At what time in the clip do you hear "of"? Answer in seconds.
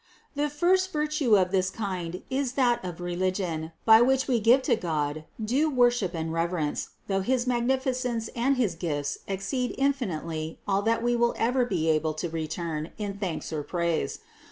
1.37-1.51, 2.83-2.99